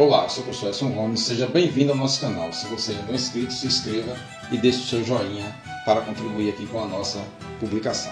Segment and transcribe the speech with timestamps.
[0.00, 2.50] Olá, sou o professor Edson Gomes, seja bem-vindo ao nosso canal.
[2.54, 4.16] Se você ainda não é inscrito, se inscreva
[4.50, 7.22] e deixe o seu joinha para contribuir aqui com a nossa
[7.60, 8.10] publicação.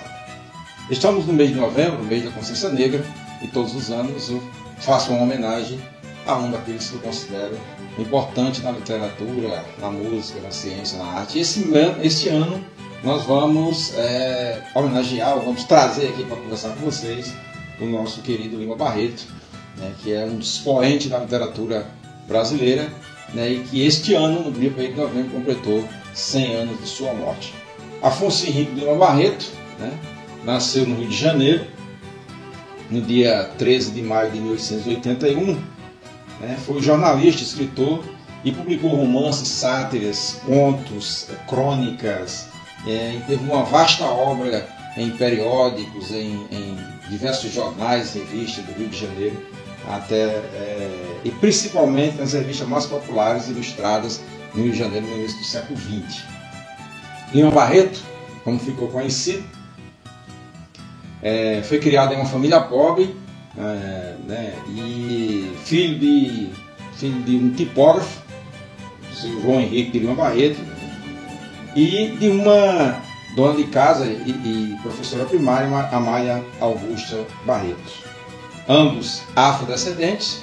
[0.91, 3.03] Estamos no mês de novembro, mês da consciência negra,
[3.41, 4.43] e todos os anos eu
[4.81, 5.81] faço uma homenagem
[6.27, 7.59] a um daqueles que eu considero
[7.99, 11.39] importante na literatura, na música, na ciência, na arte.
[11.39, 12.63] E esse, esse ano
[13.03, 17.33] nós vamos é, homenagear, vamos trazer aqui para conversar com vocês
[17.81, 19.27] o nosso querido Lima Barreto,
[19.79, 21.87] né, que é um dos expoentes da literatura
[22.27, 22.89] brasileira,
[23.35, 27.13] né, e que este ano, no dia 1 de novembro, completou 100 anos de sua
[27.15, 27.55] morte.
[28.03, 29.47] Afonso Henrique de Lima Barreto
[29.79, 29.93] né,
[30.45, 31.65] nasceu no Rio de Janeiro,
[32.91, 35.55] no dia 13 de maio de 1881.
[36.41, 38.05] Né, foi jornalista, escritor
[38.45, 42.47] e publicou romances, sátiras, contos, crônicas,
[42.87, 46.77] é, e teve uma vasta obra em periódicos, em, em
[47.09, 49.47] diversos jornais, revistas do Rio de Janeiro,
[49.89, 54.21] até é, e principalmente nas revistas mais populares ilustradas
[54.55, 56.25] no Rio de Janeiro no início do século XX.
[57.33, 58.01] Lima Barreto,
[58.45, 59.45] como ficou conhecido,
[61.23, 63.17] é, foi criado em uma família pobre
[63.57, 66.51] é, né, e filho de,
[66.97, 68.23] filho de um tipógrafo,
[69.43, 70.61] João Henrique de Lima Barreto,
[71.75, 73.03] e de uma
[73.35, 78.18] dona de casa e, e professora primária, Amália Augusta Barreto
[78.69, 80.43] ambos afrodescendentes.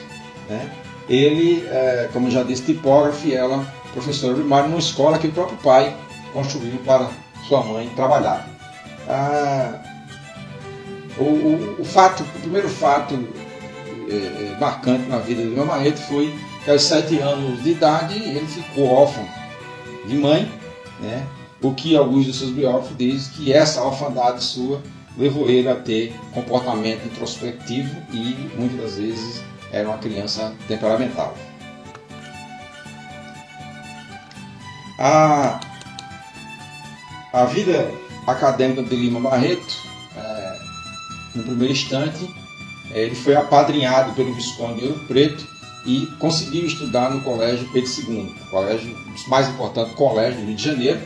[0.49, 0.71] Né?
[1.07, 5.57] Ele, é, como já disse, tipógrafo e ela professora primária numa escola que o próprio
[5.59, 5.95] pai
[6.33, 7.09] construiu para
[7.47, 8.47] sua mãe trabalhar.
[9.07, 9.79] Ah,
[11.17, 13.13] o, o, o, fato, o primeiro fato
[14.09, 18.15] é, é marcante na vida do meu marido foi que aos sete anos de idade
[18.15, 19.25] ele ficou órfão
[20.05, 20.51] de mãe,
[20.99, 21.25] né?
[21.61, 24.81] o que alguns dos seus biógrafos dizem que essa orfandade sua
[25.17, 31.35] levou ele a ter comportamento introspectivo e muitas das vezes era uma criança temperamental.
[34.99, 35.59] A,
[37.33, 37.91] a vida
[38.25, 39.75] acadêmica de Lima Barreto,
[40.15, 40.57] é,
[41.35, 42.29] no primeiro instante,
[42.91, 45.45] ele foi apadrinhado pelo Visconde de Ouro Preto
[45.85, 48.97] e conseguiu estudar no Colégio Pedro II, colégio,
[49.27, 50.99] mais importantes colégios do Rio de Janeiro,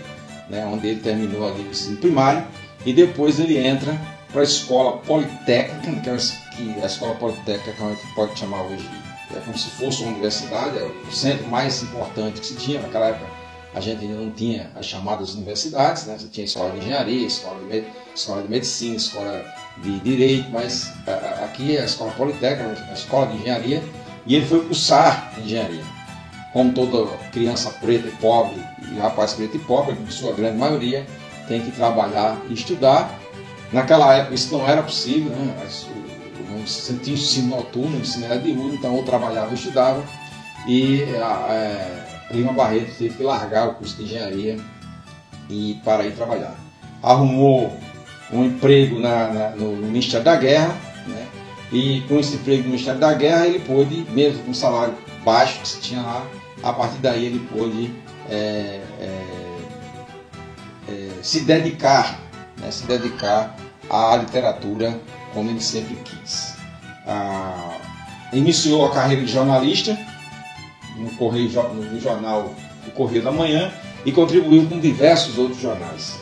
[0.49, 2.45] né, onde ele terminou ali o ensino primário
[2.85, 3.99] e depois ele entra
[4.31, 6.17] para a escola politécnica,
[6.55, 8.87] que, é a escola politécnica que a gente pode chamar hoje,
[9.35, 13.07] é como se fosse uma universidade, é o centro mais importante que se tinha naquela
[13.07, 13.39] época.
[13.73, 16.17] A gente ainda não tinha as chamadas universidades, né?
[16.17, 17.83] você tinha escola de engenharia, escola de,
[18.15, 19.45] escola de medicina, escola
[19.77, 20.91] de direito, mas
[21.43, 23.83] aqui é a escola politécnica, a escola de engenharia,
[24.25, 25.83] e ele foi cursar engenharia.
[26.51, 28.59] Como toda criança preta e pobre,
[28.91, 31.05] e rapaz preto e pobre, em sua grande maioria,
[31.49, 33.19] tem que trabalhar e estudar.
[33.73, 35.53] Naquela época isso não era possível, né?
[36.65, 40.03] Você tinha ensino noturno, ensino era diurno, então ou trabalhava ou estudava.
[40.67, 41.99] E a, é,
[42.31, 44.57] Lima Barreto teve que largar o curso de engenharia
[45.49, 46.55] e para ir trabalhar.
[47.01, 47.75] Arrumou
[48.31, 50.77] um emprego na, na, no, Ministério da Guerra,
[51.07, 51.27] né?
[51.71, 54.93] e com esse emprego no Ministério da Guerra ele pôde, mesmo com um salário
[55.23, 56.25] baixo que se tinha lá,
[56.61, 57.91] a partir daí ele pôde
[58.29, 59.48] é, é,
[60.89, 62.19] é, se dedicar,
[62.57, 63.55] né, se dedicar
[63.89, 64.99] à literatura
[65.33, 66.55] como ele sempre quis.
[67.05, 67.77] Ah,
[68.33, 69.97] iniciou a carreira de jornalista
[70.97, 72.53] no, Correio, no jornal
[72.87, 73.71] O Correio da Manhã
[74.05, 76.19] e contribuiu com diversos outros jornais.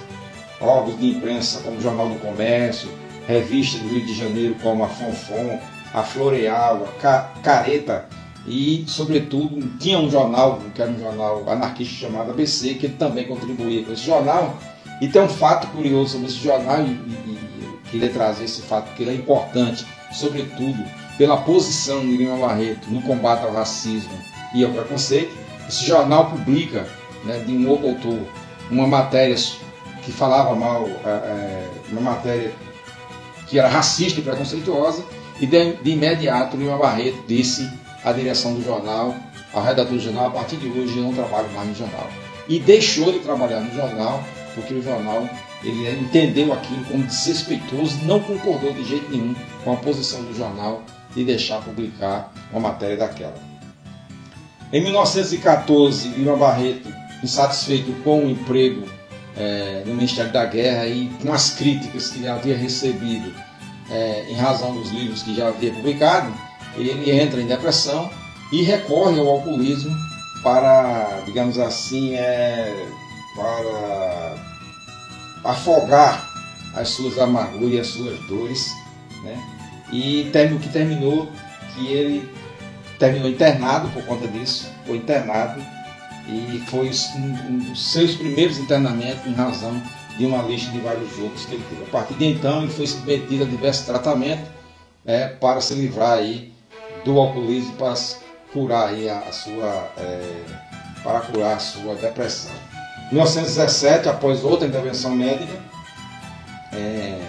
[0.59, 2.89] Órgãos de imprensa como o Jornal do Comércio,
[3.27, 5.59] revistas do Rio de Janeiro como a Fonfon,
[5.93, 8.07] a Floreal, a Careta
[8.47, 13.27] e, sobretudo, tinha um jornal, que era um jornal anarquista chamado ABC, que ele também
[13.27, 14.57] contribuía com esse jornal.
[15.01, 18.87] E tem um fato curioso sobre esse jornal, e, e, e queria trazer esse fato,
[18.87, 20.81] porque ele é importante, sobretudo
[21.17, 24.17] pela posição de Lima Barreto no combate ao racismo
[24.55, 25.35] e ao preconceito.
[25.67, 26.87] Esse jornal publica,
[27.25, 28.19] né, de um outro autor,
[28.71, 29.35] uma matéria
[30.03, 32.53] que falava mal, é, é uma matéria
[33.47, 35.03] que era racista e preconceituosa,
[35.39, 37.69] e de, de imediato Lima Barreto disse
[38.07, 39.15] a direção do jornal,
[39.53, 42.07] ao redator do jornal, a partir de hoje eu não trabalho mais no jornal.
[42.47, 44.23] E deixou de trabalhar no jornal,
[44.55, 45.27] porque o jornal
[45.63, 50.83] ele entendeu aquilo como desrespeitoso, não concordou de jeito nenhum com a posição do jornal
[51.13, 53.35] de deixar publicar uma matéria daquela.
[54.71, 56.87] Em 1914, Lima Barreto,
[57.23, 58.87] insatisfeito com o emprego
[59.35, 63.33] é, no Ministério da Guerra e com as críticas que ele havia recebido
[63.89, 66.33] é, em razão dos livros que já havia publicado,
[66.81, 68.09] ele entra em depressão
[68.51, 69.95] e recorre ao alcoolismo
[70.43, 72.87] para, digamos assim, é,
[73.35, 74.35] para
[75.43, 76.27] afogar
[76.75, 78.71] as suas amarguras e as suas dores,
[79.23, 79.41] né?
[79.91, 81.31] E o que terminou
[81.73, 82.29] que ele
[82.99, 85.61] terminou internado por conta disso, foi internado
[86.27, 89.81] e foi um, dos seus primeiros internamentos em razão
[90.17, 91.83] de uma lista de vários jogos que ele teve.
[91.83, 94.45] A partir de então, ele foi submetido a diversos tratamentos
[95.05, 96.51] é, para se livrar aí
[97.03, 97.95] do alcoolismo, para
[98.53, 100.43] curar a, a sua, é,
[101.03, 102.53] para curar a sua depressão.
[103.11, 105.53] Em 1917, após outra intervenção médica,
[106.73, 107.19] é,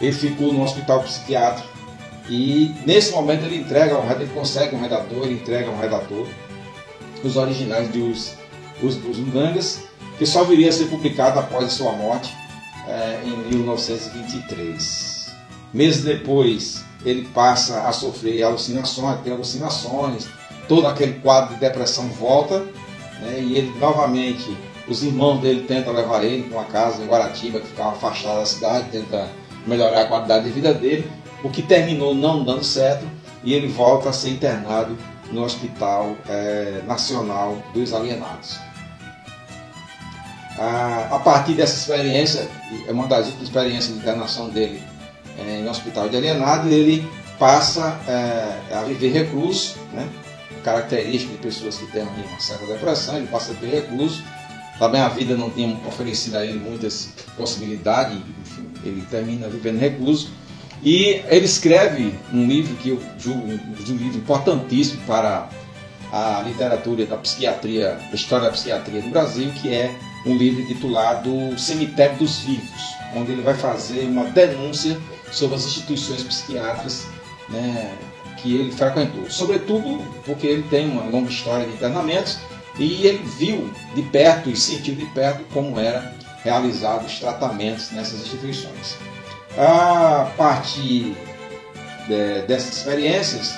[0.00, 1.68] ele ficou no hospital psiquiátrico
[2.28, 6.26] e nesse momento ele entrega, ele consegue um redator, ele entrega um redator
[7.22, 8.34] os originais dos
[8.82, 9.18] os, os
[10.18, 12.34] que só viria a ser publicado após a sua morte
[12.86, 15.34] é, em 1923.
[15.72, 20.28] Meses depois, ele passa a sofrer alucinações, tem alucinações,
[20.68, 22.58] todo aquele quadro de depressão volta,
[23.20, 24.56] né, e ele novamente,
[24.88, 28.46] os irmãos dele tentam levar ele para uma casa em Guaratiba, que ficava afastada da
[28.46, 29.28] cidade, tenta
[29.66, 31.10] melhorar a qualidade de vida dele,
[31.42, 33.06] o que terminou não dando certo,
[33.42, 34.96] e ele volta a ser internado
[35.32, 38.58] no Hospital é, Nacional dos Alienados.
[40.58, 42.46] A, a, partir dessa experiência,
[42.86, 44.82] é uma das últimas experiências de internação dele
[45.46, 47.08] é, no Hospital de Alienado, ele
[47.38, 50.08] passa é, a viver recluso, né?
[50.62, 54.22] característica de pessoas que têm uma certa depressão, ele passa a viver recluso.
[54.78, 60.30] Também a vida não tinha oferecido a ele muitas possibilidades, enfim, ele termina vivendo recluso
[60.82, 65.48] e ele escreve um livro que eu julgo um livro importantíssimo para
[66.10, 69.94] a literatura da psiquiatria, a história da psiquiatria no Brasil, que é
[70.26, 74.98] um livro titulado Cemitério dos Vivos, onde ele vai fazer uma denúncia
[75.30, 77.06] sobre as instituições psiquiátricas
[77.48, 77.96] né,
[78.38, 79.30] que ele frequentou.
[79.30, 82.38] Sobretudo porque ele tem uma longa história de internamentos
[82.78, 88.20] e ele viu de perto e sentiu de perto como era realizados os tratamentos nessas
[88.20, 88.96] instituições.
[89.58, 91.16] A partir
[92.06, 93.52] de, dessas experiências,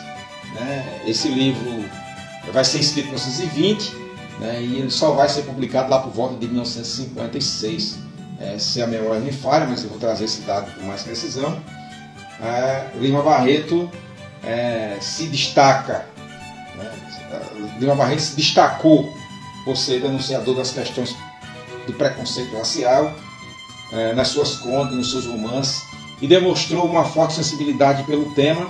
[0.55, 1.85] né, esse livro
[2.53, 3.95] vai ser escrito em 1920
[4.41, 7.99] né, e ele só vai ser publicado lá por volta de 1956.
[8.43, 11.63] É, se a memória me falha, mas eu vou trazer esse dado com mais precisão.
[12.43, 13.89] É, Lima Barreto
[14.43, 16.07] é, se destaca,
[16.77, 16.93] né,
[17.79, 19.09] Lima Barreto se destacou
[19.65, 21.15] por ser denunciador das questões
[21.87, 23.15] do preconceito racial
[23.93, 25.85] é, nas suas contas, nos seus romances,
[26.21, 28.69] e demonstrou uma forte sensibilidade pelo tema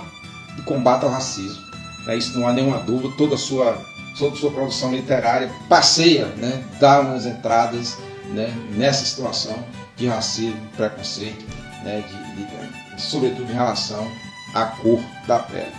[0.55, 1.63] de combate ao racismo.
[2.07, 3.83] É, isso não há nenhuma dúvida, toda a sua,
[4.19, 7.97] toda a sua produção literária passeia, né, dá umas entradas
[8.33, 9.57] né, nessa situação
[9.95, 11.45] de racismo, preconceito,
[11.83, 12.03] né,
[12.35, 14.07] de, de, sobretudo em relação
[14.53, 15.71] à cor da pele.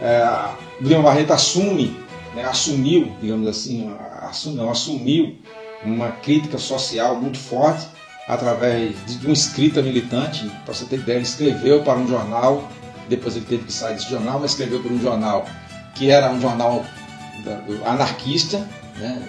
[0.00, 0.48] É,
[0.80, 1.96] Guilherme Barreto assume,
[2.34, 3.92] né, assumiu, digamos assim,
[4.22, 5.36] assumiu, não, assumiu
[5.84, 7.86] uma crítica social muito forte
[8.26, 10.50] através de uma escrita militante.
[10.64, 12.68] Para você ter ideia, ele escreveu para um jornal,
[13.08, 15.46] depois ele teve que sair desse jornal, mas escreveu para um jornal
[15.94, 16.84] que era um jornal
[17.84, 18.66] anarquista.
[18.96, 19.28] Né?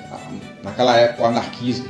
[0.64, 1.88] Naquela época, o anarquismo,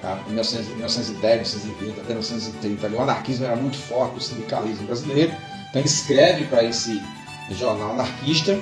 [0.00, 0.22] tá?
[0.26, 5.32] 1910, 1920, até 1930, o anarquismo era muito forte, o sindicalismo brasileiro.
[5.70, 7.02] Então ele escreve para esse
[7.50, 8.58] jornal anarquista.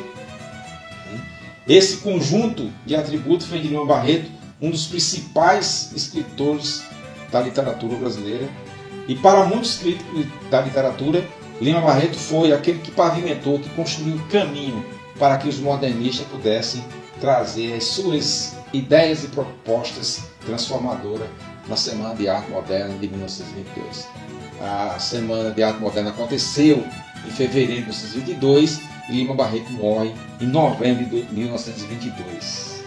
[1.67, 4.31] Esse conjunto de atributos fez de Lima Barreto
[4.61, 6.83] um dos principais escritores
[7.31, 8.49] da literatura brasileira.
[9.07, 11.27] E para muitos críticos da literatura,
[11.61, 14.85] Lima Barreto foi aquele que pavimentou, que construiu o caminho
[15.19, 16.83] para que os modernistas pudessem
[17.25, 21.27] trazer as suas ideias e propostas transformadoras
[21.67, 24.07] na Semana de Arte Moderna de 1922.
[24.61, 26.85] A Semana de Arte Moderna aconteceu
[27.27, 28.79] em fevereiro de 1922
[29.09, 32.85] e Lima Barreto morre em novembro de 1922.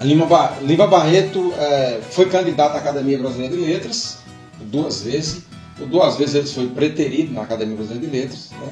[0.00, 4.20] Lima, ba Lima Barreto é, foi candidato à Academia Brasileira de Letras
[4.62, 5.49] duas vezes.
[5.86, 8.50] Duas vezes ele foi preterido na Academia Brasileira de Letras.
[8.50, 8.68] Né?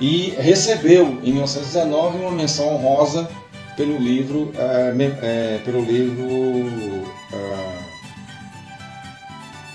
[0.00, 3.28] E recebeu, em 1919, uma menção honrosa
[3.76, 7.78] pelo livro, é, é, pelo livro é,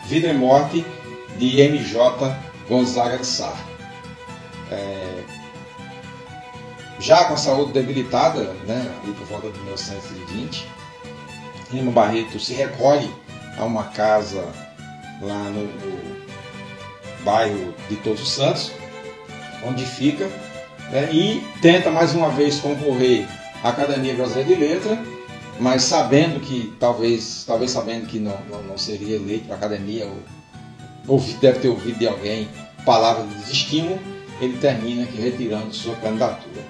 [0.08, 0.86] Vida e Morte
[1.38, 2.36] de M.J.
[2.68, 3.54] Gonzaga de Sá.
[7.00, 10.68] Já com a saúde debilitada, né, ali por volta de 1920,
[11.72, 13.10] Lima Barreto se recolhe
[13.58, 14.44] a uma casa
[15.22, 16.17] lá no, no
[17.28, 18.72] bairro de Todos os Santos,
[19.66, 20.26] onde fica,
[20.92, 23.28] né, e tenta mais uma vez concorrer
[23.62, 24.98] à Academia Brasileira de Letra,
[25.60, 30.06] mas sabendo que, talvez, talvez sabendo que não, não, não seria eleito para a academia,
[30.06, 32.48] ou, ou deve ter ouvido de alguém
[32.86, 34.00] palavras de desestímulo,
[34.40, 36.64] ele termina aqui retirando sua candidatura.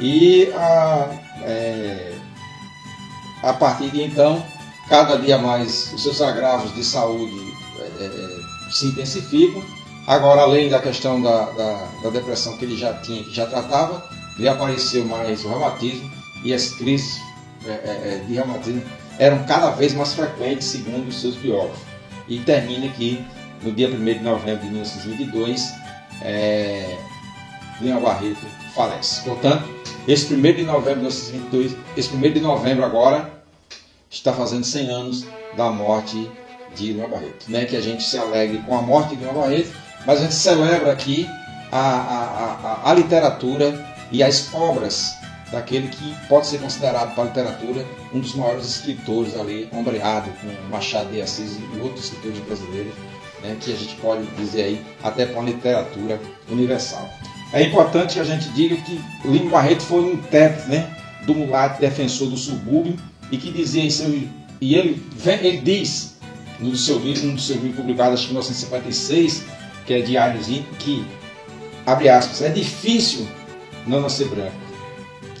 [0.00, 1.08] E a,
[1.42, 2.14] é,
[3.42, 4.42] a partir de então,
[4.88, 7.36] cada dia mais os seus agravos de saúde
[8.00, 8.43] é, é
[8.74, 9.62] se intensificam.
[10.06, 14.06] Agora, além da questão da, da, da depressão que ele já tinha, que já tratava,
[14.36, 16.10] lhe apareceu mais o reumatismo
[16.42, 17.20] e as crises
[17.64, 18.82] é, é, é de reumatismo
[19.18, 21.82] eram cada vez mais frequentes, segundo os seus biógrafos.
[22.28, 23.24] E termina aqui,
[23.62, 25.72] no dia 1 de novembro de 1922,
[26.22, 26.98] é,
[28.02, 29.22] Barreto falece.
[29.22, 29.68] Portanto,
[30.06, 33.32] esse 1 de novembro de 1922, esse 1 de novembro agora,
[34.10, 35.26] está fazendo 100 anos
[35.56, 36.28] da morte
[36.74, 37.46] de Lima Barreto.
[37.48, 39.72] Não é que a gente se alegre com a morte de Lima Barreto,
[40.06, 41.28] mas a gente celebra aqui
[41.70, 45.14] a, a, a, a literatura e as obras
[45.50, 50.68] daquele que pode ser considerado para a literatura um dos maiores escritores ali, ombreado com
[50.68, 52.92] Machado de Assis e outros escritores brasileiros,
[53.42, 57.08] né, que a gente pode dizer aí até para a literatura universal.
[57.52, 61.80] É importante que a gente diga que Lima Barreto foi um intérprete né, do mulato
[61.80, 62.98] defensor do subúrbio
[63.30, 64.08] e que dizia em seu.
[64.60, 66.13] E ele, ele diz
[66.58, 69.44] no seu livro, no seu livro publicado acho que em 1956,
[69.86, 71.06] que é Diáriozinho, que,
[71.84, 73.26] abre aspas, é difícil
[73.86, 74.56] não nascer branco.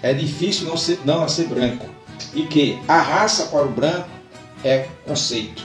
[0.02, 1.86] É difícil não, ser, não nascer branco.
[2.34, 4.08] E que a raça para o branco
[4.62, 5.62] é conceito,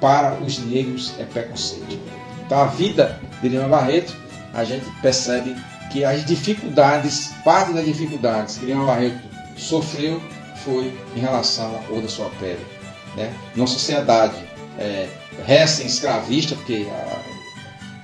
[0.00, 1.98] para os negros é preconceito.
[2.44, 4.16] Então a vida de Lima Barreto,
[4.54, 5.54] a gente percebe
[5.92, 9.20] que as dificuldades, parte das dificuldades que Lima Barreto
[9.56, 10.20] sofreu
[10.64, 12.64] foi em relação à cor da sua pele.
[13.16, 13.32] Né?
[13.54, 14.36] Numa sociedade
[14.78, 15.08] é,
[15.44, 17.20] recém-escravista, porque a,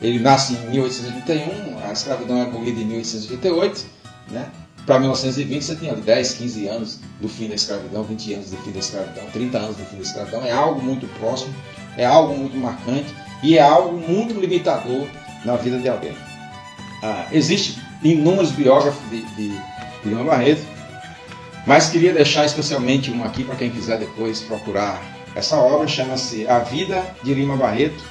[0.03, 3.87] ele nasce em 1881, a escravidão é abolida em 1888,
[4.31, 4.51] né?
[4.85, 8.71] para 1920 você tinha 10, 15 anos do fim da escravidão, 20 anos do fim
[8.73, 10.45] da escravidão, 30 anos do fim da escravidão.
[10.45, 11.55] É algo muito próximo,
[11.97, 15.07] é algo muito marcante e é algo muito limitador
[15.45, 16.17] na vida de alguém.
[17.03, 19.49] Ah, Existem inúmeros biógrafos de, de,
[20.05, 20.63] de Barreto,
[21.67, 25.14] mas queria deixar especialmente um aqui para quem quiser depois procurar.
[25.35, 28.05] Essa obra chama-se A Vida de Lima Barreto.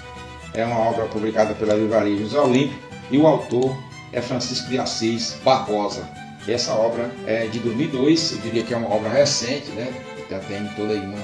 [0.53, 2.77] É uma obra publicada pela livraria José Olímpio
[3.09, 3.75] e o autor
[4.11, 6.07] é Francisco de Assis Barbosa.
[6.47, 9.91] Essa obra é de 2002, eu diria que é uma obra recente, né?
[10.29, 11.17] Já tem toda aí uma,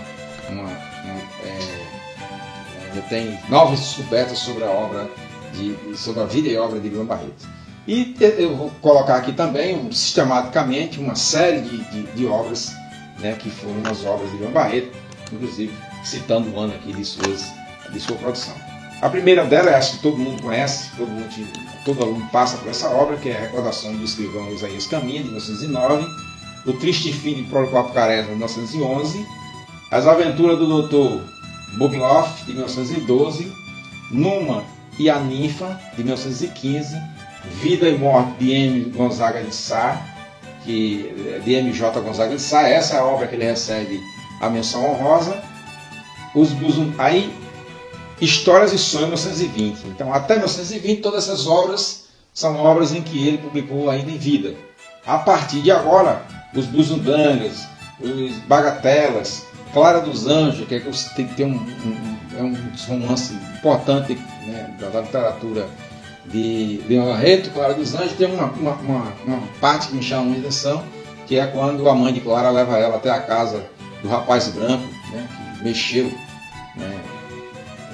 [0.49, 5.09] uma, uma é, já tem novas descobertas sobre a obra
[5.53, 7.47] de, sobre a vida e obra de Lima Barreto.
[7.85, 12.71] E eu vou colocar aqui também, sistematicamente, uma série de, de, de obras
[13.19, 14.97] né, que foram as obras de Ivan Barreto,
[15.33, 17.45] inclusive citando o ano aqui de, suas,
[17.91, 18.55] de sua produção.
[19.01, 21.29] A primeira dela, acho que todo mundo conhece, todo, mundo,
[21.85, 25.29] todo aluno passa por essa obra, que é a recordação do escrivão Isaías Caminha, de
[25.29, 26.05] 1909,
[26.65, 29.25] O Triste Fim de Prólogos Apucaré, de 1911,
[29.89, 31.23] As Aventuras do Dr.
[31.77, 33.51] Bogloff, de 1912,
[34.11, 34.63] Numa
[34.97, 36.97] e a Ninfa, de 1915,
[37.61, 38.91] Vida e Morte de M.
[38.91, 40.01] Gonzaga de Sá,
[40.65, 42.01] que, de M.J.
[42.01, 44.01] Gonzaga de Sá, essa é a obra que ele recebe
[44.41, 45.41] a menção honrosa.
[46.35, 47.33] Os, os, aí,
[48.21, 49.87] Histórias e Sonhos 1920.
[49.87, 54.55] Então, até 1920, todas essas obras são obras em que ele publicou ainda em vida.
[55.05, 56.21] A partir de agora,
[56.53, 57.67] os Buzundangas,
[57.99, 62.55] os Bagatelas, Clara dos Anjos, que, é que tem um, um, é um
[62.87, 65.67] romance importante né, da literatura
[66.25, 70.35] de Leão Barreto, Clara dos Anjos, tem uma, uma, uma, uma, parte que me chama
[70.35, 70.83] a atenção,
[71.27, 73.63] que é quando a mãe de Clara leva ela até a casa
[74.01, 76.05] do rapaz branco, né, que mexeu,
[76.75, 76.99] né,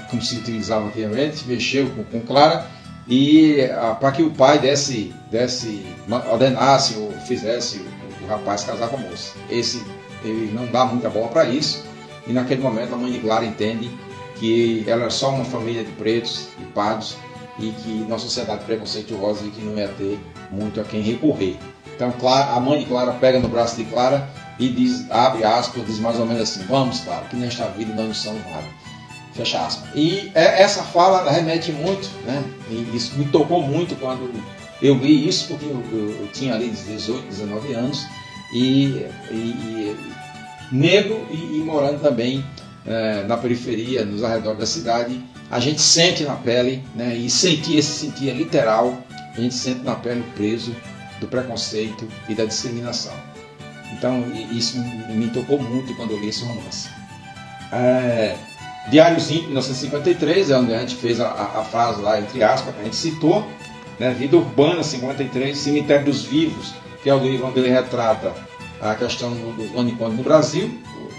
[0.09, 2.67] como se utilizava antigamente, mexeu com, com Clara,
[3.07, 3.57] e
[3.99, 5.85] para que o pai desse, desse,
[6.31, 9.33] ordenasse ou fizesse o, o rapaz casar com a moça.
[9.49, 9.83] Esse,
[10.23, 11.85] ele não dá muita bola para isso,
[12.27, 13.91] e naquele momento a mãe de Clara entende
[14.35, 17.15] que ela é só uma família de pretos e pardos
[17.59, 20.19] e que na sociedade preconceituosa e que não ia ter
[20.51, 21.57] muito a quem recorrer.
[21.95, 24.27] Então a mãe de Clara pega no braço de Clara
[24.59, 28.07] e diz, abre aspas, diz mais ou menos assim, vamos Clara, que nesta vida nós
[28.07, 28.65] não somos nada.
[29.33, 29.89] Fecha aspas.
[29.93, 32.43] E é, essa fala remete muito, né?
[32.69, 34.31] E isso me tocou muito quando
[34.81, 38.05] eu li isso, porque eu, eu, eu tinha ali 18, 19 anos,
[38.53, 39.97] e, e, e
[40.71, 42.45] negro e, e morando também
[42.85, 47.77] é, na periferia, nos arredores da cidade, a gente sente na pele, né, e sentir
[47.77, 48.97] esse sentir é literal,
[49.35, 50.75] a gente sente na pele o peso
[51.19, 53.13] do preconceito e da discriminação.
[53.93, 56.89] Então, isso me tocou muito quando eu li esse romance.
[57.71, 58.35] É,
[58.89, 62.83] Diáriozinho, 1953, é onde a gente fez a, a, frase lá, entre aspas, que a
[62.83, 63.47] gente citou,
[63.99, 68.33] né, Vida Urbana, 53, Cemitério dos Vivos, que é o livro onde ele retrata
[68.81, 70.67] a questão dos manicômios no Brasil,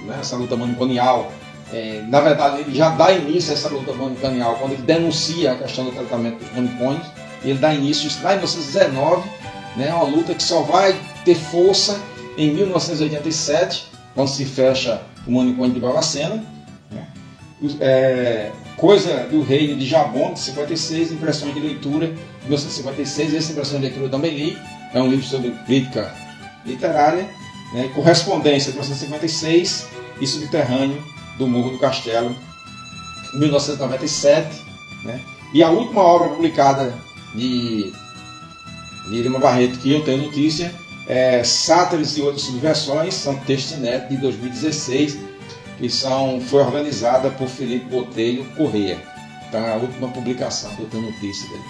[0.04, 1.32] né, essa luta maniconial
[1.73, 5.56] é, na verdade, ele já dá início a essa luta manicanial quando ele denuncia a
[5.56, 7.06] questão do tratamento dos manicômios.
[7.42, 9.28] Ele dá início isso lá em 1919,
[9.76, 12.00] né, uma luta que só vai ter força
[12.37, 16.45] em 1987, quando se fecha o manicômio de Barbacena.
[16.90, 17.07] Né.
[17.81, 23.35] É, Coisa do Reino de Jabon, de 56, Impressões de Leitura, de 1956.
[23.35, 24.59] Essa impressão de leitura também li.
[24.93, 26.14] É um livro sobre crítica
[26.64, 27.26] literária.
[27.73, 27.90] Né?
[27.95, 29.88] Correspondência, de 1956
[30.21, 31.02] e Subterrâneo
[31.38, 32.37] do Morro do Castelo,
[33.35, 34.62] 1997.
[35.05, 35.21] Né?
[35.55, 36.95] E a última obra publicada
[37.35, 37.93] de,
[39.09, 40.73] de Lima Barreto que eu tenho notícia
[41.08, 45.18] é e Outras Subversões, são textos inéditos de 2016,
[45.78, 49.00] que são, foi organizada por Felipe Botelho Correia.
[49.52, 51.62] É a última publicação que eu tenho notícia dele.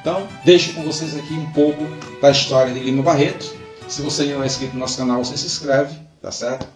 [0.00, 1.84] Então, deixo com vocês aqui um pouco
[2.20, 3.54] da história de Lima Barreto.
[3.88, 6.66] Se você não é inscrito no nosso canal, você se inscreve, tá certo?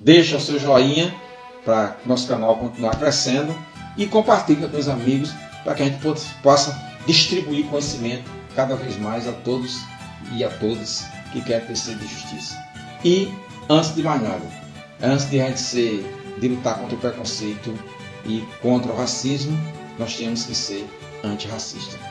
[0.00, 1.14] Deixa o seu joinha
[1.64, 3.56] para nosso canal continuar crescendo
[3.96, 5.32] e compartilha com os amigos
[5.64, 6.00] para que a gente
[6.42, 9.80] possa distribuir conhecimento cada vez mais a todos
[10.32, 12.56] e a todas que querem crescer de justiça.
[13.04, 13.32] E,
[13.68, 14.46] antes de mais nada,
[15.02, 17.78] antes de a gente ser, de lutar contra o preconceito
[18.24, 19.56] e contra o racismo,
[19.98, 20.88] nós temos que ser
[21.24, 22.07] antirracista.